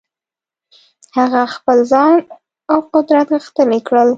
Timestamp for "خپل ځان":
1.55-2.13